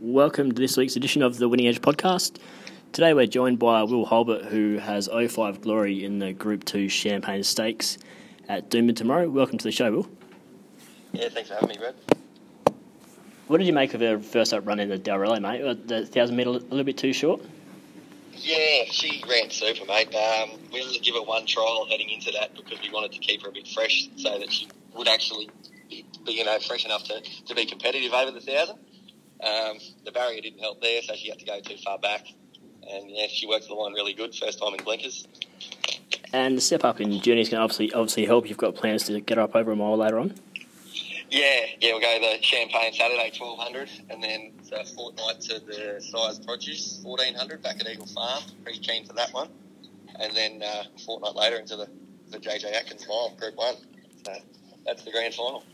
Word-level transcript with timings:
Welcome 0.00 0.52
to 0.52 0.60
this 0.60 0.76
week's 0.76 0.96
edition 0.96 1.22
of 1.22 1.38
the 1.38 1.48
Winning 1.48 1.66
Edge 1.68 1.80
podcast. 1.80 2.38
Today 2.92 3.14
we're 3.14 3.26
joined 3.26 3.58
by 3.58 3.82
Will 3.82 4.04
Holbert, 4.06 4.44
who 4.46 4.76
has 4.78 5.08
05 5.08 5.60
glory 5.62 6.04
in 6.04 6.18
the 6.18 6.32
Group 6.32 6.64
2 6.64 6.88
Champagne 6.88 7.42
Stakes 7.42 7.96
at 8.48 8.68
Doomben 8.70 8.94
tomorrow. 8.94 9.28
Welcome 9.28 9.56
to 9.58 9.64
the 9.64 9.72
show, 9.72 9.90
Will. 9.90 10.08
Yeah, 11.12 11.28
thanks 11.30 11.48
for 11.48 11.54
having 11.54 11.70
me, 11.70 11.76
Brad. 11.78 11.94
What 13.46 13.58
did 13.58 13.66
you 13.66 13.72
make 13.72 13.94
of 13.94 14.00
her 14.02 14.18
first 14.18 14.52
up 14.52 14.66
run 14.66 14.80
in 14.80 14.88
the 14.90 14.98
Dalrello, 14.98 15.40
mate? 15.40 15.62
Uh, 15.62 15.74
The 15.86 16.00
1,000 16.02 16.36
metre 16.36 16.50
a 16.50 16.52
little 16.52 16.84
bit 16.84 16.98
too 16.98 17.12
short? 17.12 17.40
Yeah, 18.34 18.84
she 18.90 19.24
ran 19.28 19.50
super, 19.50 19.86
mate. 19.86 20.14
Um, 20.14 20.50
we 20.72 20.82
only 20.82 20.98
give 20.98 21.14
her 21.14 21.22
one 21.22 21.46
trial 21.46 21.86
heading 21.88 22.10
into 22.10 22.30
that 22.32 22.54
because 22.54 22.82
we 22.82 22.90
wanted 22.90 23.12
to 23.12 23.18
keep 23.18 23.42
her 23.42 23.48
a 23.48 23.52
bit 23.52 23.66
fresh 23.68 24.08
so 24.16 24.38
that 24.38 24.52
she 24.52 24.68
would 24.94 25.08
actually 25.08 25.48
be, 25.88 26.04
be, 26.26 26.32
you 26.32 26.44
know, 26.44 26.58
fresh 26.58 26.84
enough 26.84 27.04
to, 27.04 27.22
to 27.46 27.54
be 27.54 27.64
competitive 27.64 28.12
over 28.12 28.30
the 28.30 28.40
thousand. 28.40 28.78
Um, 29.42 29.78
the 30.04 30.12
barrier 30.12 30.40
didn't 30.40 30.60
help 30.60 30.80
there, 30.80 31.02
so 31.02 31.14
she 31.14 31.28
had 31.28 31.38
to 31.38 31.44
go 31.44 31.60
too 31.60 31.76
far 31.76 31.98
back. 31.98 32.26
And 32.88 33.10
yeah, 33.10 33.26
she 33.28 33.46
worked 33.46 33.68
the 33.68 33.74
line 33.74 33.92
really 33.92 34.14
good 34.14 34.34
first 34.34 34.58
time 34.58 34.74
in 34.74 34.84
blinkers. 34.84 35.26
And 36.32 36.56
the 36.56 36.60
step 36.60 36.84
up 36.84 37.00
in 37.00 37.20
journey 37.20 37.40
is 37.40 37.48
going 37.48 37.58
to 37.58 37.62
obviously, 37.62 37.92
obviously 37.92 38.26
help. 38.26 38.48
You've 38.48 38.58
got 38.58 38.74
plans 38.74 39.04
to 39.04 39.20
get 39.20 39.38
up 39.38 39.54
over 39.54 39.72
a 39.72 39.76
mile 39.76 39.96
later 39.96 40.18
on. 40.18 40.34
Yeah, 41.30 41.66
yeah, 41.80 41.92
we'll 41.92 42.00
go 42.00 42.18
the 42.20 42.42
Champagne 42.42 42.92
Saturday 42.92 43.32
1200 43.36 43.90
and 44.10 44.22
then 44.22 44.52
a 44.72 44.84
fortnight 44.84 45.40
to 45.42 45.58
the 45.58 46.00
Sires' 46.00 46.38
Produce 46.38 47.00
1400 47.02 47.62
back 47.62 47.80
at 47.80 47.88
Eagle 47.88 48.06
Farm. 48.06 48.42
Pretty 48.62 48.78
keen 48.78 49.04
for 49.04 49.12
that 49.14 49.32
one. 49.32 49.48
And 50.20 50.34
then 50.36 50.62
uh, 50.62 50.84
a 50.94 50.98
fortnight 51.00 51.34
later 51.34 51.56
into 51.56 51.76
the, 51.76 51.88
the 52.30 52.38
JJ 52.38 52.72
Atkins 52.72 53.06
Mile, 53.08 53.34
Group 53.40 53.56
1. 53.56 53.74
So 54.24 54.32
that's 54.84 55.02
the 55.02 55.10
grand 55.10 55.34
final. 55.34 55.64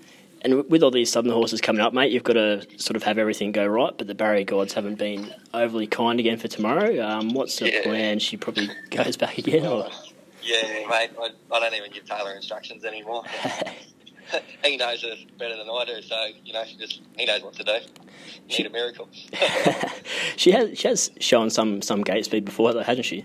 And 0.44 0.68
with 0.68 0.82
all 0.82 0.90
these 0.90 1.10
southern 1.10 1.32
horses 1.32 1.60
coming 1.60 1.80
up, 1.80 1.92
mate, 1.94 2.10
you've 2.10 2.24
got 2.24 2.32
to 2.34 2.66
sort 2.78 2.96
of 2.96 3.04
have 3.04 3.16
everything 3.16 3.52
go 3.52 3.64
right. 3.66 3.96
But 3.96 4.08
the 4.08 4.14
barrier 4.14 4.44
gods 4.44 4.72
haven't 4.74 4.96
been 4.96 5.32
overly 5.54 5.86
kind 5.86 6.18
again 6.18 6.36
for 6.36 6.48
tomorrow. 6.48 7.00
Um, 7.00 7.32
what's 7.32 7.58
the 7.60 7.70
Yeah. 7.70 7.82
plan? 7.84 8.18
She 8.18 8.36
probably 8.36 8.68
goes 8.90 9.16
back 9.16 9.38
again, 9.38 9.64
or 9.66 9.88
Yeah, 10.42 10.62
mate, 10.88 11.10
I, 11.20 11.28
I 11.52 11.60
don't 11.60 11.74
even 11.74 11.92
give 11.92 12.04
Taylor 12.06 12.32
instructions 12.34 12.84
anymore. 12.84 13.22
he 14.64 14.76
knows 14.76 15.04
it 15.04 15.38
better 15.38 15.56
than 15.56 15.68
I 15.70 15.84
do, 15.84 16.02
so, 16.02 16.16
you 16.44 16.52
know, 16.52 16.64
just 16.78 17.00
he 17.16 17.24
knows 17.24 17.42
what 17.42 17.54
to 17.54 17.62
do. 17.64 17.76
Need 18.48 18.66
a 18.66 18.70
miracle. 18.70 19.08
she 20.36 20.50
has 20.50 20.76
she 20.78 20.88
has 20.88 21.10
shown 21.20 21.50
some 21.50 21.80
some 21.82 22.02
gate 22.02 22.24
speed 22.24 22.44
before, 22.44 22.72
though, 22.72 22.82
hasn't 22.82 23.06
she? 23.06 23.24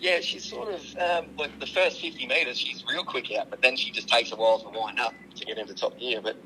Yeah, 0.00 0.20
she's 0.20 0.44
sort 0.44 0.72
of 0.72 0.80
um, 0.98 1.26
like 1.36 1.58
the 1.58 1.66
first 1.66 2.00
fifty 2.00 2.26
metres, 2.26 2.58
she's 2.58 2.84
real 2.88 3.04
quick 3.04 3.32
out, 3.32 3.50
but 3.50 3.62
then 3.62 3.76
she 3.76 3.90
just 3.90 4.08
takes 4.08 4.30
a 4.32 4.36
while 4.36 4.60
to 4.60 4.68
wind 4.68 5.00
up 5.00 5.12
to 5.36 5.44
get 5.44 5.58
into 5.58 5.74
top 5.74 5.98
gear. 5.98 6.20
But 6.22 6.36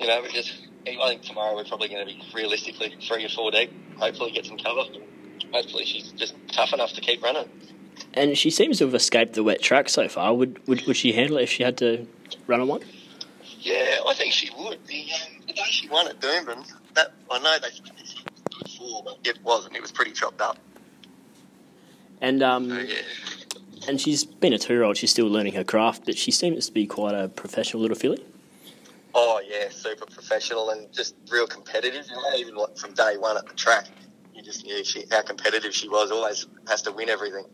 you 0.00 0.06
know, 0.06 0.22
we 0.22 0.32
just 0.32 0.54
I 0.86 1.08
think 1.08 1.22
tomorrow 1.22 1.54
we're 1.54 1.64
probably 1.64 1.88
going 1.88 2.06
to 2.06 2.12
be 2.12 2.20
realistically 2.34 2.94
three 3.06 3.24
or 3.24 3.28
four 3.28 3.50
deep. 3.50 3.72
Hopefully, 3.98 4.32
get 4.32 4.46
some 4.46 4.58
cover. 4.58 4.82
Hopefully, 5.52 5.84
she's 5.84 6.12
just 6.12 6.34
tough 6.48 6.72
enough 6.72 6.92
to 6.94 7.00
keep 7.00 7.22
running. 7.22 7.48
And 8.14 8.36
she 8.36 8.50
seems 8.50 8.78
to 8.78 8.86
have 8.86 8.94
escaped 8.94 9.34
the 9.34 9.42
wet 9.44 9.62
track 9.62 9.88
so 9.88 10.08
far. 10.08 10.34
Would 10.34 10.66
would, 10.66 10.86
would 10.86 10.96
she 10.96 11.12
handle 11.12 11.38
it 11.38 11.44
if 11.44 11.50
she 11.50 11.62
had 11.62 11.76
to 11.78 12.06
run 12.46 12.60
on 12.60 12.68
one? 12.68 12.82
Yeah, 13.60 13.98
I 14.06 14.14
think 14.14 14.32
she 14.32 14.50
would. 14.56 14.78
The, 14.86 15.06
um, 15.12 15.42
the 15.46 15.52
day 15.52 15.62
she 15.70 15.88
won 15.88 16.06
at 16.06 16.20
Doomben, 16.20 16.72
that 16.94 17.12
I 17.30 17.38
know 17.38 17.56
they 17.60 17.70
said 17.70 17.90
this 17.98 18.14
was 18.14 18.24
good 18.50 18.70
form, 18.70 19.04
but 19.04 19.18
it 19.24 19.38
wasn't. 19.42 19.76
It 19.76 19.82
was 19.82 19.90
pretty 19.92 20.12
chopped 20.12 20.40
up. 20.40 20.58
And 22.20 22.42
um, 22.42 22.70
yeah. 22.70 22.84
and 23.88 24.00
she's 24.00 24.24
been 24.24 24.52
a 24.52 24.58
two-year-old. 24.58 24.96
She's 24.96 25.10
still 25.10 25.26
learning 25.26 25.54
her 25.54 25.64
craft, 25.64 26.04
but 26.06 26.16
she 26.16 26.30
seems 26.30 26.66
to 26.66 26.72
be 26.72 26.86
quite 26.86 27.14
a 27.14 27.28
professional 27.28 27.82
little 27.82 27.96
filly. 27.96 28.24
Oh 29.14 29.40
yeah, 29.48 29.68
super 29.70 30.06
professional 30.06 30.70
and 30.70 30.92
just 30.92 31.14
real 31.30 31.46
competitive. 31.46 32.06
You 32.08 32.16
know, 32.16 32.36
even 32.36 32.54
like 32.54 32.76
from 32.76 32.94
day 32.94 33.16
one 33.16 33.36
at 33.36 33.46
the 33.46 33.54
track, 33.54 33.86
you 34.34 34.42
just 34.42 34.64
knew 34.64 34.84
she, 34.84 35.04
how 35.10 35.22
competitive 35.22 35.74
she 35.74 35.88
was. 35.88 36.10
Always 36.10 36.46
has 36.68 36.82
to 36.82 36.92
win 36.92 37.08
everything. 37.08 37.44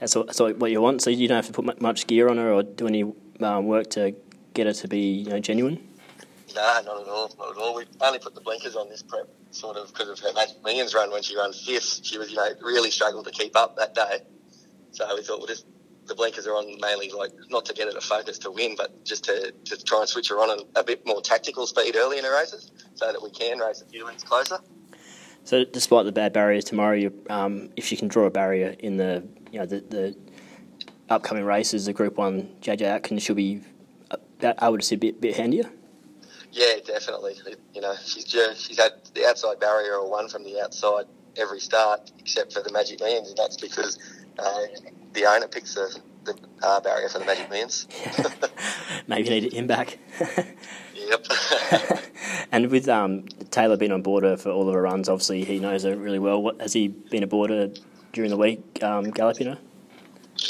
That's, 0.00 0.16
all, 0.16 0.24
that's 0.24 0.40
all 0.40 0.52
what 0.54 0.70
you 0.70 0.80
want. 0.80 1.02
So 1.02 1.10
you 1.10 1.28
don't 1.28 1.36
have 1.36 1.46
to 1.46 1.52
put 1.52 1.80
much 1.80 2.06
gear 2.06 2.28
on 2.28 2.36
her 2.38 2.52
or 2.52 2.62
do 2.64 2.88
any 2.88 3.04
um, 3.40 3.66
work 3.66 3.90
to 3.90 4.14
get 4.54 4.66
her 4.66 4.72
to 4.72 4.88
be 4.88 4.98
you 4.98 5.30
know, 5.30 5.38
genuine. 5.38 5.88
No, 6.54 6.60
not 6.60 7.02
at 7.02 7.08
all, 7.08 7.34
not 7.38 7.50
at 7.50 7.56
all. 7.56 7.74
We 7.74 7.84
only 8.00 8.18
put 8.18 8.34
the 8.34 8.40
blinkers 8.40 8.76
on 8.76 8.88
this 8.88 9.02
prep, 9.02 9.28
sort 9.52 9.76
of 9.76 9.88
because 9.88 10.08
of 10.08 10.18
her 10.20 10.32
Magic 10.34 10.62
Millions 10.64 10.94
run 10.94 11.10
when 11.10 11.22
she 11.22 11.36
ran 11.36 11.52
fifth. 11.52 12.04
She 12.04 12.18
was, 12.18 12.30
you 12.30 12.36
know, 12.36 12.48
really 12.62 12.90
struggled 12.90 13.26
to 13.26 13.30
keep 13.30 13.56
up 13.56 13.76
that 13.76 13.94
day. 13.94 14.20
So 14.90 15.14
we 15.14 15.22
thought, 15.22 15.38
well, 15.38 15.46
just 15.46 15.66
the 16.06 16.14
blinkers 16.14 16.46
are 16.46 16.54
on 16.54 16.78
mainly 16.80 17.10
like 17.10 17.30
not 17.50 17.64
to 17.66 17.74
get 17.74 17.86
her 17.86 17.92
to 17.92 18.00
focus 18.00 18.38
to 18.38 18.50
win, 18.50 18.74
but 18.76 19.04
just 19.04 19.24
to, 19.24 19.52
to 19.64 19.82
try 19.84 20.00
and 20.00 20.08
switch 20.08 20.28
her 20.28 20.36
on 20.36 20.58
a, 20.58 20.80
a 20.80 20.84
bit 20.84 21.06
more 21.06 21.20
tactical 21.20 21.66
speed 21.66 21.94
early 21.96 22.18
in 22.18 22.24
her 22.24 22.34
races, 22.34 22.70
so 22.94 23.06
that 23.10 23.22
we 23.22 23.30
can 23.30 23.58
race 23.58 23.80
a 23.82 23.86
few 23.86 24.04
lengths 24.04 24.24
closer. 24.24 24.58
So 25.44 25.64
despite 25.64 26.04
the 26.04 26.12
bad 26.12 26.32
barriers 26.32 26.64
tomorrow, 26.64 26.94
you, 26.94 27.24
um, 27.28 27.70
if 27.76 27.84
she 27.84 27.96
can 27.96 28.08
draw 28.08 28.26
a 28.26 28.30
barrier 28.30 28.74
in 28.78 28.96
the 28.96 29.26
you 29.50 29.58
know 29.58 29.66
the, 29.66 29.80
the 29.80 30.16
upcoming 31.08 31.44
races, 31.44 31.86
the 31.86 31.92
Group 31.92 32.16
One 32.16 32.48
JJ 32.60 32.82
Atkins, 32.82 33.22
she'll 33.22 33.36
be 33.36 33.62
uh, 34.10 34.54
I 34.58 34.68
would 34.68 34.82
say 34.84 34.96
a 34.96 34.98
bit 34.98 35.20
bit 35.20 35.36
handier. 35.36 35.70
Yeah, 36.52 36.74
definitely. 36.84 37.36
You 37.74 37.80
know, 37.80 37.94
she's 38.04 38.28
she's 38.28 38.78
had 38.78 38.92
the 39.14 39.24
outside 39.26 39.58
barrier 39.58 39.94
or 39.94 40.10
one 40.10 40.28
from 40.28 40.44
the 40.44 40.60
outside 40.60 41.06
every 41.38 41.60
start 41.60 42.12
except 42.18 42.52
for 42.52 42.62
the 42.62 42.70
Magic 42.70 43.00
Millions, 43.00 43.30
and 43.30 43.38
that's 43.38 43.56
because 43.56 43.98
uh, 44.38 44.66
the 45.14 45.24
owner 45.24 45.48
picks 45.48 45.74
the, 45.74 45.98
the 46.24 46.38
uh, 46.62 46.78
barrier 46.80 47.08
for 47.08 47.20
the 47.20 47.24
Magic 47.24 47.48
Millions. 47.48 47.88
Maybe 49.06 49.34
you 49.34 49.40
need 49.40 49.52
him 49.54 49.66
back. 49.66 49.98
yep. 50.94 51.26
and 52.52 52.70
with 52.70 52.86
um, 52.86 53.24
Taylor 53.50 53.78
being 53.78 53.92
on 53.92 54.02
board 54.02 54.24
her 54.24 54.36
for 54.36 54.50
all 54.50 54.68
of 54.68 54.74
her 54.74 54.82
runs, 54.82 55.08
obviously 55.08 55.44
he 55.44 55.58
knows 55.58 55.84
her 55.84 55.96
really 55.96 56.18
well. 56.18 56.42
What, 56.42 56.60
has 56.60 56.74
he 56.74 56.88
been 56.88 57.22
aboard 57.22 57.48
her 57.48 57.72
during 58.12 58.28
the 58.28 58.36
week, 58.36 58.82
um, 58.82 59.10
galloping 59.10 59.46
her? 59.46 59.58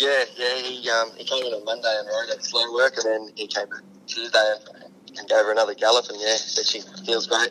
yeah, 0.00 0.24
yeah. 0.36 0.56
He 0.56 0.90
um, 0.90 1.10
he 1.16 1.24
came 1.24 1.44
in 1.44 1.52
on 1.52 1.64
Monday 1.64 1.94
and 1.96 2.08
rode 2.08 2.36
at 2.36 2.44
slow 2.44 2.72
work, 2.74 2.94
and 2.96 3.04
then 3.04 3.34
he 3.36 3.46
came 3.46 3.68
back 3.68 3.82
Tuesday 4.06 4.54
and, 5.18 5.28
gave 5.28 5.44
her 5.44 5.52
another 5.52 5.74
gallop, 5.74 6.08
and 6.08 6.20
yeah, 6.20 6.36
said 6.36 6.66
she 6.66 6.80
feels 7.04 7.26
great. 7.26 7.50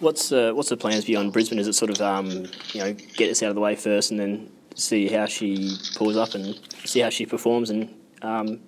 What's 0.00 0.32
uh, 0.32 0.52
what's 0.52 0.70
the 0.70 0.76
plans 0.76 1.04
beyond 1.04 1.32
Brisbane? 1.32 1.58
Is 1.58 1.68
it 1.68 1.74
sort 1.74 1.90
of 1.90 2.00
um, 2.00 2.46
you 2.72 2.80
know 2.80 2.92
get 2.92 3.28
this 3.28 3.42
out 3.42 3.50
of 3.50 3.54
the 3.54 3.60
way 3.60 3.76
first, 3.76 4.10
and 4.10 4.18
then 4.18 4.50
see 4.74 5.08
how 5.08 5.26
she 5.26 5.76
pulls 5.96 6.16
up 6.16 6.34
and 6.34 6.58
see 6.84 7.00
how 7.00 7.10
she 7.10 7.26
performs, 7.26 7.70
and 7.70 7.94
um, 8.22 8.60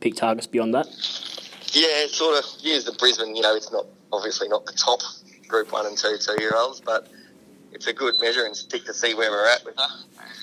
pick 0.00 0.16
targets 0.16 0.46
beyond 0.46 0.74
that? 0.74 0.86
Yeah, 1.72 2.06
sort 2.08 2.38
of 2.38 2.44
use 2.60 2.84
the 2.84 2.92
Brisbane. 2.92 3.36
You 3.36 3.42
know, 3.42 3.54
it's 3.54 3.70
not 3.70 3.86
obviously 4.12 4.48
not 4.48 4.66
the 4.66 4.72
top 4.72 5.00
Group 5.46 5.72
One 5.72 5.86
and 5.86 5.96
Two 5.96 6.16
two 6.18 6.36
year 6.40 6.52
olds, 6.56 6.80
but 6.80 7.08
it's 7.72 7.86
a 7.86 7.92
good 7.92 8.14
measure 8.20 8.44
and 8.44 8.56
stick 8.56 8.84
to 8.84 8.94
see 8.94 9.14
where 9.14 9.30
we're 9.30 9.48
at 9.48 9.64
with 9.64 9.76
her. 9.76 9.88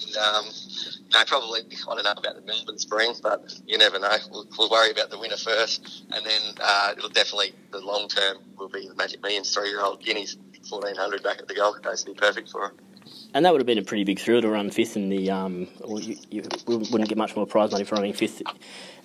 And 0.05 0.17
um, 0.17 0.45
no, 1.13 1.23
probably 1.25 1.61
I 1.61 1.95
don't 1.95 2.03
know 2.03 2.11
about 2.11 2.35
the 2.35 2.41
Melbourne 2.45 2.77
Spring, 2.77 3.13
but 3.21 3.59
you 3.65 3.77
never 3.77 3.99
know. 3.99 4.15
We'll, 4.31 4.47
we'll 4.57 4.69
worry 4.69 4.91
about 4.91 5.09
the 5.09 5.19
winner 5.19 5.37
first, 5.37 6.03
and 6.11 6.25
then 6.25 6.41
uh, 6.61 6.93
it'll 6.97 7.09
definitely 7.09 7.53
the 7.71 7.79
long 7.79 8.07
term 8.07 8.37
will 8.57 8.69
be 8.69 8.87
the 8.87 8.95
Magic 8.95 9.21
Millions 9.21 9.53
three 9.53 9.69
year 9.69 9.81
old 9.81 10.03
Guineas 10.03 10.37
fourteen 10.69 10.95
hundred 10.95 11.23
back 11.23 11.39
at 11.39 11.47
the 11.47 11.55
Gold 11.55 11.81
Coast. 11.83 12.05
Be 12.05 12.13
perfect 12.13 12.49
for 12.49 12.67
her. 12.67 12.73
And 13.33 13.45
that 13.45 13.51
would 13.51 13.61
have 13.61 13.67
been 13.67 13.77
a 13.77 13.83
pretty 13.83 14.03
big 14.03 14.19
thrill 14.19 14.41
to 14.41 14.49
run 14.49 14.69
fifth 14.69 14.95
in 14.95 15.09
the. 15.09 15.29
Um, 15.31 15.67
well, 15.81 15.99
you, 15.99 16.17
you 16.29 16.43
wouldn't 16.67 17.07
get 17.07 17.17
much 17.17 17.35
more 17.35 17.45
prize 17.45 17.71
money 17.71 17.83
for 17.83 17.95
running 17.95 18.13
fifth 18.13 18.41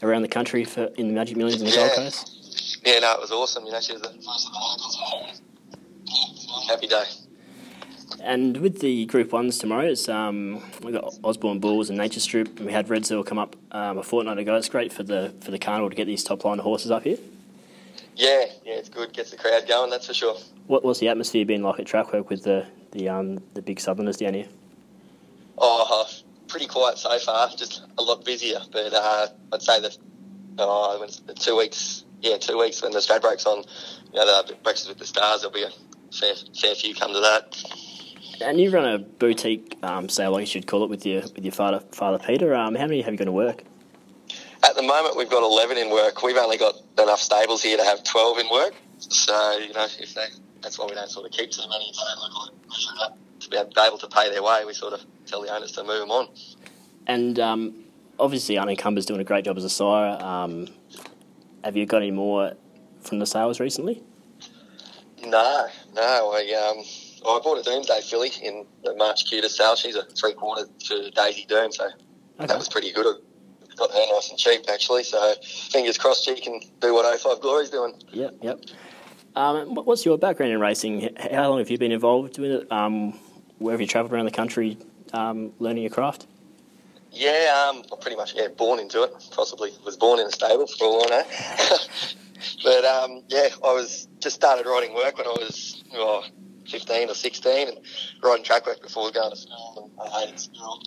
around 0.03 0.23
the 0.23 0.29
country 0.29 0.65
for 0.65 0.85
in 0.97 1.09
the 1.09 1.15
Magic 1.15 1.37
Millions 1.37 1.61
in 1.61 1.69
the 1.69 1.75
Gold 1.77 1.93
Coast. 1.93 2.81
Yeah, 2.85 2.99
no, 2.99 3.15
it 3.15 3.21
was 3.21 3.31
awesome. 3.31 3.65
You 3.65 3.73
know, 3.73 3.81
she 3.81 3.93
was 3.93 4.03
the 4.03 4.09
first 4.09 4.49
of 4.49 4.53
the 4.53 4.59
locals. 4.59 5.41
Happy 6.69 6.87
day. 6.87 7.05
And 8.21 8.59
with 8.59 8.81
the 8.81 9.07
Group 9.07 9.33
Ones 9.33 9.59
tomorrow, 9.59 9.87
it's 9.87 10.09
um, 10.09 10.63
we 10.83 10.93
got 10.93 11.15
Osborne 11.23 11.61
Bulls 11.61 11.89
and 11.89 11.99
Nature 11.99 12.21
Strip, 12.21 12.59
and 12.59 12.67
we 12.67 12.73
had 12.73 12.89
Redzel 12.89 13.25
come 13.25 13.39
up 13.39 13.57
um, 13.71 13.99
a 13.99 14.03
fortnight 14.03 14.39
ago. 14.39 14.57
It's 14.57 14.69
great 14.69 14.93
for 14.93 15.03
the 15.03 15.33
for 15.41 15.51
the 15.51 15.59
carnival 15.59 15.91
to 15.91 15.97
get 15.97 16.07
these 16.07 16.25
top 16.25 16.45
line 16.45 16.59
horses 16.59 16.91
up 16.91 17.05
here. 17.05 17.19
Yeah, 18.17 18.45
yeah, 18.65 18.75
it's 18.75 18.89
good. 18.89 19.13
Gets 19.13 19.31
the 19.31 19.37
crowd 19.37 19.67
going, 19.67 19.91
that's 19.91 20.07
for 20.07 20.15
sure. 20.15 20.37
What 20.67 20.85
was 20.85 21.01
the 21.01 21.09
atmosphere 21.09 21.47
been 21.47 21.63
like 21.63 21.81
at 21.81 21.87
track 21.87 22.13
work 22.13 22.29
with 22.29 22.45
the 22.45 22.67
the 22.93 23.09
um, 23.09 23.43
the 23.55 23.63
big 23.63 23.81
Southerners 23.81 24.19
down 24.19 24.35
here? 24.35 24.49
Oh, 25.59 26.07
pretty 26.49 26.67
quiet 26.67 26.99
so 26.99 27.19
far. 27.19 27.49
Just 27.57 27.83
a 27.99 28.03
lot 28.03 28.25
busier, 28.25 28.61
but 28.71 28.93
uh, 28.93 29.29
I'd 29.53 29.63
say 29.63 29.81
that 29.81 29.97
oh, 30.59 31.07
the 31.27 31.35
two 31.35 31.57
weeks, 31.57 32.05
yeah, 32.21 32.37
two 32.37 32.59
weeks 32.59 32.83
when 32.83 32.93
the 32.93 32.99
Stradbroke's 32.99 33.47
on, 33.47 33.65
you 34.13 34.19
know, 34.19 34.43
the 34.43 34.55
breakfast 34.63 34.89
with 34.89 34.99
the 34.99 35.07
stars. 35.07 35.41
There'll 35.41 35.55
be 35.55 35.63
a 35.63 35.71
fair, 36.13 36.35
fair 36.59 36.75
few 36.75 36.95
come 36.95 37.13
to 37.15 37.21
that. 37.21 37.57
And 38.41 38.61
you 38.61 38.71
run 38.71 38.85
a 38.85 38.99
boutique 38.99 39.79
um, 39.83 40.09
sale, 40.09 40.35
I 40.37 40.41
guess 40.41 40.55
you'd 40.55 40.67
call 40.67 40.85
it, 40.85 40.91
with 40.91 41.05
your 41.07 41.23
with 41.23 41.45
your 41.45 41.53
father 41.53 41.81
father 41.93 42.19
Peter. 42.19 42.55
Um, 42.55 42.75
how 42.75 42.87
many 42.87 43.03
have 43.03 43.13
you 43.13 43.19
got 43.19 43.27
to 43.27 43.33
work? 43.33 43.63
At 44.65 44.77
the 44.77 44.83
moment, 44.83 45.17
we've 45.17 45.31
got 45.31 45.43
eleven 45.43 45.77
in 45.77 45.91
work. 45.91 46.23
We've 46.23 46.37
only 46.37 46.57
got 46.57 46.75
enough 46.99 47.21
stables 47.21 47.63
here 47.63 47.77
to 47.77 47.85
have 47.85 48.05
twelve 48.05 48.39
in 48.39 48.49
work. 48.51 48.75
So 48.99 49.59
you 49.59 49.73
know, 49.73 49.87
if 49.99 50.15
they, 50.15 50.27
that's 50.61 50.79
why 50.79 50.87
we 50.87 50.95
don't 50.95 51.11
sort 51.11 51.27
of 51.27 51.33
keep 51.33 51.51
too 51.51 51.69
many 51.69 51.89
until 51.89 52.05
they 52.05 52.21
look 52.21 52.47
like 52.47 52.69
measure 52.69 52.91
up 53.01 53.19
to 53.41 53.51
be 53.51 53.57
able 53.57 53.99
to 53.99 54.09
pay 54.09 54.31
their 54.31 54.43
way. 54.43 54.65
We 54.65 54.73
sort 54.73 54.93
of 54.93 55.05
tell 55.27 55.43
the 55.43 55.55
owners 55.55 55.73
to 55.73 55.85
move 55.85 56.01
them 56.01 56.11
on. 56.11 56.29
And 57.07 57.39
um, 57.39 57.85
obviously, 58.19 58.57
Unencumbered's 58.57 59.07
doing 59.07 59.21
a 59.21 59.25
great 59.25 59.45
job 59.45 59.57
as 59.57 59.65
a 59.65 59.71
sire. 59.71 60.17
Um, 60.23 60.69
have 61.65 61.77
you 61.77 61.87
got 61.87 61.99
any 61.99 62.11
more 62.11 62.53
from 63.01 63.19
the 63.19 63.27
sales 63.27 63.61
recently? 63.61 64.03
No, 65.25 65.67
no. 65.95 66.33
I, 66.33 66.73
um, 66.77 66.85
I 67.27 67.41
bought 67.43 67.59
a 67.59 67.63
Doomsday 67.63 68.01
filly 68.03 68.31
in 68.43 68.67
the 68.85 68.95
March 68.97 69.27
Cuter 69.29 69.49
sale. 69.49 69.77
She's 69.77 69.97
a 69.97 70.05
three 70.05 70.35
quarter 70.35 70.67
to 70.87 71.11
Daisy 71.11 71.45
Doom, 71.49 71.73
so 71.73 71.85
Okay. 71.87 72.47
that 72.47 72.59
was 72.59 72.69
pretty 72.69 72.93
good. 72.93 73.07
I 73.07 73.75
got 73.77 73.91
her 73.91 74.07
nice 74.13 74.31
and 74.31 74.39
cheap 74.39 74.65
actually. 74.69 75.05
So 75.05 75.35
fingers 75.71 75.99
crossed 75.99 76.25
she 76.25 76.35
can 76.41 76.61
do 76.81 76.95
what 76.95 77.21
05 77.21 77.41
Glory's 77.41 77.71
doing. 77.71 77.95
Yep, 78.13 78.35
yep. 78.43 78.61
Um, 79.35 79.75
what's 79.75 80.05
your 80.05 80.19
background 80.19 80.53
in 80.53 80.61
racing? 80.61 81.17
How 81.33 81.49
long 81.49 81.59
have 81.59 81.71
you 81.71 81.79
been 81.79 81.93
involved 81.93 82.39
with 82.39 82.51
it? 82.51 82.73
Um, 82.73 83.19
where 83.59 83.73
have 83.73 83.81
you 83.81 83.87
travelled 83.87 84.13
around 84.13 84.27
the 84.27 84.31
country 84.31 84.77
um, 85.13 85.53
learning 85.59 85.85
your 85.85 85.91
craft? 85.91 86.27
Yeah, 87.11 87.69
um, 87.69 87.83
pretty 88.01 88.17
much 88.17 88.35
yeah 88.35 88.49
born 88.49 88.79
into 88.79 89.03
it. 89.03 89.11
Possibly 89.31 89.71
was 89.85 89.97
born 89.97 90.19
in 90.19 90.27
a 90.27 90.33
stable 90.33 90.67
for 90.67 90.85
all 90.85 91.05
I 91.07 91.09
know. 91.11 91.25
but 92.65 92.85
um, 92.85 93.23
yeah, 93.29 93.49
I 93.63 93.73
was 93.73 94.09
just 94.19 94.37
started 94.37 94.67
riding 94.67 94.95
work 94.95 95.17
when 95.19 95.27
I 95.27 95.31
was 95.31 95.83
oh, 95.95 96.25
15 96.73 97.11
or 97.11 97.15
16 97.15 97.69
and 97.69 97.79
riding 98.23 98.45
track 98.45 98.67
work 98.67 98.83
before 98.83 99.11
going 99.11 99.31
to 99.31 99.37
school. 99.37 99.91
And 100.01 100.09
I 100.09 100.21
hated 100.21 100.41
school. 100.41 100.83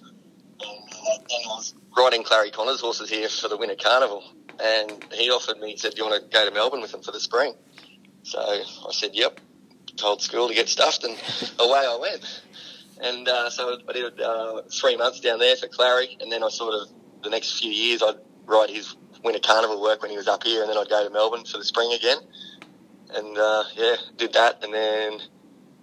And 0.60 0.62
uh, 0.62 1.24
then 1.30 1.40
I 1.46 1.56
was 1.56 1.76
riding 1.96 2.24
Clarry 2.24 2.52
Conners' 2.52 2.82
horses 2.82 3.10
here 3.10 3.30
for 3.30 3.48
the 3.48 3.58
Winter 3.58 3.76
Carnival. 3.76 4.24
And 4.62 4.92
he 5.14 5.30
offered 5.30 5.60
me, 5.60 5.72
he 5.72 5.78
said, 5.78 5.92
Do 5.92 6.04
you 6.04 6.10
want 6.10 6.24
to 6.24 6.30
go 6.30 6.46
to 6.46 6.54
Melbourne 6.54 6.82
with 6.82 6.94
him 6.94 7.04
for 7.04 7.12
the 7.12 7.20
spring? 7.20 7.54
So 8.24 8.40
I 8.40 8.64
said, 8.92 9.12
Yep. 9.14 9.40
Told 9.96 10.22
school 10.22 10.50
to 10.50 10.54
get 10.54 10.68
stuffed, 10.68 11.06
and 11.06 11.14
away 11.60 11.80
I 11.80 11.98
went. 12.02 12.42
And 13.02 13.30
uh, 13.30 13.50
so 13.50 13.78
I 13.88 13.94
did 13.94 14.20
uh, 14.20 14.64
three 14.70 14.98
months 14.98 15.22
down 15.22 15.40
there 15.40 15.56
for 15.56 15.68
Clary, 15.68 16.18
and 16.20 16.30
then 16.30 16.44
I 16.44 16.50
sort 16.50 16.74
of 16.74 16.90
the 17.24 17.30
next 17.30 17.60
few 17.60 17.72
years 17.72 18.04
I'd 18.04 18.16
ride 18.46 18.70
his 18.70 18.94
winter 19.24 19.40
carnival 19.40 19.82
work 19.82 20.02
when 20.02 20.12
he 20.12 20.18
was 20.18 20.28
up 20.28 20.44
here, 20.44 20.62
and 20.62 20.70
then 20.70 20.78
I'd 20.78 20.90
go 20.90 21.02
to 21.02 21.10
Melbourne 21.10 21.46
for 21.46 21.60
the 21.60 21.64
spring 21.64 21.94
again. 21.94 22.18
And 23.14 23.38
uh, 23.38 23.64
yeah, 23.76 23.96
did 24.18 24.34
that, 24.34 24.64
and 24.66 24.74
then 24.74 25.22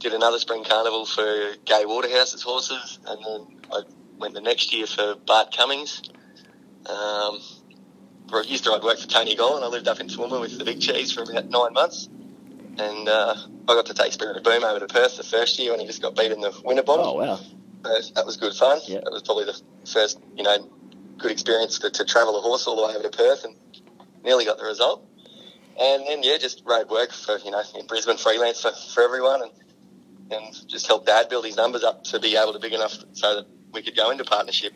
did 0.02 0.14
another 0.14 0.38
spring 0.38 0.64
carnival 0.64 1.06
for 1.06 1.52
Gay 1.64 1.84
Waterhouse's 1.86 2.42
horses, 2.42 2.98
and 3.06 3.24
then 3.24 3.60
I 3.72 3.82
went 4.18 4.34
the 4.34 4.40
next 4.40 4.74
year 4.74 4.86
for 4.86 5.14
Bart 5.26 5.54
Cummings. 5.56 6.02
Um, 6.86 7.38
I 8.32 8.42
used 8.46 8.64
to 8.64 8.70
ride 8.70 8.82
work 8.82 8.98
for 8.98 9.06
Tony 9.06 9.36
Gollan. 9.36 9.62
I 9.62 9.68
lived 9.68 9.86
up 9.86 10.00
in 10.00 10.08
Toowoomba 10.08 10.40
with 10.40 10.58
the 10.58 10.64
big 10.64 10.80
cheese 10.80 11.12
for 11.12 11.22
about 11.22 11.48
nine 11.48 11.72
months. 11.72 12.08
And 12.78 13.08
uh, 13.08 13.36
I 13.68 13.74
got 13.74 13.86
to 13.86 13.94
take 13.94 14.12
Spirit 14.12 14.36
of 14.36 14.42
Boom 14.42 14.64
over 14.64 14.80
to 14.80 14.86
Perth 14.86 15.16
the 15.18 15.22
first 15.22 15.58
year 15.58 15.70
when 15.70 15.80
he 15.80 15.86
just 15.86 16.02
got 16.02 16.16
beat 16.16 16.32
in 16.32 16.40
the 16.40 16.58
Winterbottom. 16.64 17.06
Oh, 17.06 17.14
wow. 17.14 17.36
So 17.84 18.12
that 18.14 18.26
was 18.26 18.36
good 18.36 18.54
fun. 18.54 18.80
Yeah. 18.86 19.00
That 19.04 19.12
was 19.12 19.22
probably 19.22 19.44
the 19.44 19.60
first, 19.86 20.18
you 20.36 20.42
know, 20.42 20.68
good 21.18 21.30
experience 21.30 21.78
to, 21.80 21.90
to 21.90 22.04
travel 22.04 22.38
a 22.38 22.40
horse 22.40 22.66
all 22.66 22.76
the 22.76 22.86
way 22.86 22.94
over 22.94 23.08
to 23.08 23.16
Perth 23.16 23.44
and 23.44 23.54
nearly 24.24 24.46
got 24.46 24.58
the 24.58 24.64
result. 24.64 25.06
And 25.78 26.06
then, 26.06 26.22
yeah, 26.22 26.38
just 26.38 26.62
road 26.64 26.88
work 26.90 27.12
for, 27.12 27.38
you 27.38 27.50
know, 27.50 27.62
in 27.78 27.86
Brisbane, 27.86 28.16
freelance 28.16 28.62
for, 28.62 28.72
for 28.72 29.02
everyone 29.02 29.42
and, 29.42 29.50
and 30.32 30.68
just 30.68 30.86
help 30.86 31.06
Dad 31.06 31.28
build 31.28 31.44
his 31.44 31.56
numbers 31.56 31.84
up 31.84 32.04
to 32.04 32.18
be 32.18 32.36
able 32.36 32.52
to 32.52 32.58
big 32.58 32.72
enough 32.72 32.96
so 33.12 33.36
that 33.36 33.46
we 33.72 33.82
could 33.82 33.96
go 33.96 34.10
into 34.10 34.24
partnership. 34.24 34.72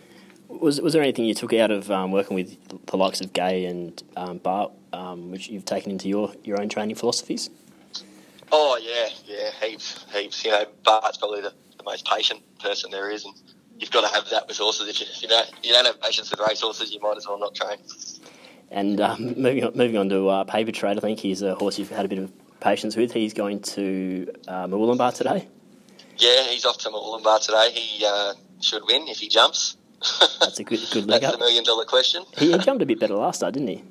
Was, 0.49 0.81
was 0.81 0.93
there 0.93 1.03
anything 1.03 1.25
you 1.25 1.35
took 1.35 1.53
out 1.53 1.71
of 1.71 1.91
um, 1.91 2.13
working 2.13 2.37
with 2.37 2.57
the 2.87 2.97
likes 2.97 3.21
of 3.21 3.33
Gay 3.33 3.67
and 3.67 4.01
um, 4.17 4.39
Bart, 4.39 4.73
um, 4.93 5.31
which 5.31 5.49
you've 5.49 5.65
taken 5.65 5.91
into 5.91 6.09
your, 6.09 6.33
your 6.45 6.61
own 6.61 6.69
training 6.69 6.95
philosophies? 6.95 7.51
Oh 8.53 8.79
yeah, 8.81 9.09
yeah, 9.27 9.51
heaps, 9.61 10.05
heaps. 10.13 10.45
You 10.45 10.53
know, 10.53 10.65
Bart's 10.85 11.19
probably 11.19 11.41
the, 11.41 11.53
the 11.77 11.85
most 11.85 12.07
patient 12.07 12.41
person 12.61 12.91
there 12.93 13.11
is, 13.11 13.25
and 13.25 13.35
you've 13.79 13.91
got 13.91 14.09
to 14.09 14.15
have 14.15 14.31
that 14.31 14.47
with 14.47 14.59
horses. 14.59 14.89
If 14.89 15.01
you, 15.01 15.07
you 15.21 15.29
don't, 15.29 15.51
you 15.65 15.73
don't 15.73 15.85
have 15.85 16.01
patience 16.01 16.31
with 16.31 16.41
race 16.49 16.61
horses, 16.61 16.93
you 16.93 17.01
might 17.01 17.17
as 17.17 17.27
well 17.27 17.41
not 17.41 17.55
train. 17.55 17.79
And 18.71 19.01
um, 19.01 19.35
moving 19.37 19.65
on, 19.65 19.73
moving 19.75 19.97
on 19.97 20.09
to 20.11 20.29
uh, 20.29 20.45
Paper 20.45 20.71
Trade, 20.71 20.97
I 20.97 21.01
think 21.01 21.19
he's 21.19 21.43
a 21.43 21.57
horse 21.57 21.79
you've 21.79 21.91
had 21.91 22.05
a 22.05 22.09
bit 22.09 22.19
of 22.19 22.33
patience 22.61 22.97
with. 22.97 23.13
He's 23.13 23.35
going 23.35 23.61
to 23.61 24.33
uh, 24.49 24.67
Murwillumbah 24.67 25.15
today. 25.15 25.49
Yeah, 26.19 26.45
he's 26.45 26.65
off 26.65 26.79
to 26.79 26.89
Murwillumbah 26.89 27.45
today. 27.45 27.71
He 27.73 28.05
uh, 28.05 28.35
should 28.61 28.83
win 28.87 29.09
if 29.09 29.19
he 29.19 29.29
jumps. 29.29 29.77
That's 30.41 30.59
a 30.59 30.65
good 30.65 30.81
good 30.93 31.07
leg 31.07 31.23
That's 31.23 31.35
up. 31.35 31.39
the 31.41 31.45
million 31.45 31.65
dollar 31.65 31.85
question. 31.85 32.25
He, 32.37 32.53
he 32.53 32.59
jumped 32.59 32.83
a 32.83 32.87
bit 32.87 33.01
better 33.01 33.15
last 33.15 33.37
start, 33.37 33.55
didn't 33.55 33.69
he? 33.69 33.85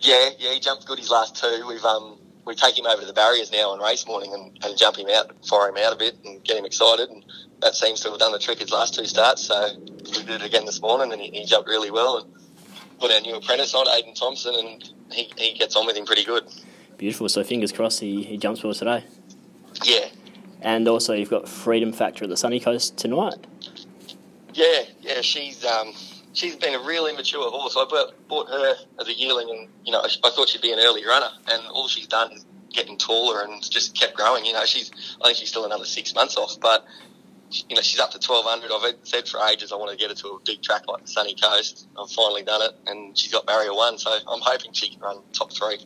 Yeah, 0.00 0.30
yeah, 0.38 0.52
he 0.52 0.60
jumped 0.60 0.86
good 0.86 0.98
his 0.98 1.10
last 1.10 1.36
two. 1.36 1.64
We've 1.66 1.84
um 1.84 2.18
we 2.44 2.54
take 2.54 2.78
him 2.78 2.86
over 2.86 3.00
to 3.00 3.06
the 3.06 3.12
barriers 3.12 3.50
now 3.50 3.70
on 3.70 3.80
race 3.80 4.06
morning 4.06 4.32
and, 4.34 4.58
and 4.64 4.76
jump 4.76 4.96
him 4.96 5.08
out, 5.08 5.32
fire 5.46 5.70
him 5.70 5.76
out 5.78 5.92
a 5.92 5.96
bit, 5.96 6.16
and 6.24 6.42
get 6.44 6.56
him 6.56 6.64
excited. 6.64 7.08
And 7.08 7.24
that 7.60 7.74
seems 7.74 8.00
to 8.00 8.10
have 8.10 8.18
done 8.18 8.32
the 8.32 8.38
trick 8.38 8.58
his 8.58 8.70
last 8.70 8.94
two 8.94 9.06
starts. 9.06 9.46
So 9.46 9.70
we 10.04 10.24
did 10.24 10.42
it 10.42 10.42
again 10.42 10.66
this 10.66 10.80
morning, 10.80 11.12
and 11.12 11.20
he, 11.20 11.30
he 11.30 11.44
jumped 11.46 11.68
really 11.68 11.90
well. 11.90 12.18
And 12.18 12.34
put 13.00 13.10
our 13.12 13.20
new 13.20 13.36
apprentice 13.36 13.74
on, 13.74 13.86
Aiden 13.86 14.14
Thompson, 14.14 14.54
and 14.54 14.90
he, 15.10 15.32
he 15.36 15.54
gets 15.54 15.74
on 15.76 15.86
with 15.86 15.96
him 15.96 16.04
pretty 16.04 16.24
good. 16.24 16.44
Beautiful. 16.98 17.28
So 17.28 17.42
fingers 17.44 17.72
crossed 17.72 18.00
he, 18.00 18.22
he 18.22 18.36
jumps 18.36 18.60
for 18.60 18.68
us 18.68 18.78
today. 18.78 19.04
Yeah, 19.84 20.06
And 20.62 20.86
also 20.88 21.14
you've 21.14 21.30
got 21.30 21.48
Freedom 21.48 21.92
Factor 21.92 22.24
at 22.24 22.30
the 22.30 22.36
Sunny 22.36 22.60
Coast 22.60 22.96
tonight. 22.96 23.34
yeah, 24.54 24.82
yeah. 25.00 25.20
She's 25.20 25.64
um 25.64 25.92
she's 26.32 26.56
been 26.56 26.74
a 26.74 26.80
real 26.84 27.06
immature 27.06 27.50
horse. 27.50 27.76
I 27.76 27.84
bought, 27.90 28.14
bought 28.28 28.48
her 28.48 28.74
as 29.00 29.08
a 29.08 29.14
yearling, 29.14 29.50
and 29.50 29.68
you 29.84 29.92
know 29.92 30.00
I, 30.00 30.08
I 30.24 30.30
thought 30.30 30.48
she'd 30.48 30.62
be 30.62 30.72
an 30.72 30.78
early 30.78 31.04
runner, 31.04 31.30
and 31.50 31.66
all 31.68 31.88
she's 31.88 32.06
done 32.06 32.32
is 32.32 32.46
getting 32.72 32.96
taller 32.98 33.42
and 33.42 33.62
just 33.70 33.98
kept 33.98 34.14
growing. 34.14 34.44
You 34.44 34.52
know, 34.52 34.64
she's 34.64 34.90
I 35.20 35.26
think 35.26 35.38
she's 35.38 35.48
still 35.48 35.64
another 35.64 35.84
six 35.84 36.14
months 36.14 36.36
off, 36.36 36.58
but 36.60 36.84
you 37.50 37.74
know 37.76 37.82
she's 37.82 38.00
up 38.00 38.12
to 38.12 38.18
twelve 38.20 38.44
hundred. 38.46 38.70
I've 38.72 38.94
said 39.02 39.26
for 39.28 39.40
ages 39.48 39.72
I 39.72 39.76
want 39.76 39.90
to 39.90 39.96
get 39.96 40.08
her 40.10 40.14
to 40.14 40.28
a 40.28 40.38
big 40.46 40.62
track 40.62 40.82
like 40.88 41.02
the 41.02 41.08
Sunny 41.10 41.34
Coast. 41.34 41.88
I've 42.00 42.10
finally 42.10 42.42
done 42.44 42.62
it, 42.62 42.72
and 42.86 43.18
she's 43.18 43.32
got 43.32 43.44
barrier 43.46 43.74
one, 43.74 43.98
so 43.98 44.10
I'm 44.12 44.40
hoping 44.40 44.72
she 44.72 44.90
can 44.90 45.00
run 45.00 45.18
top 45.32 45.52
three. 45.52 45.84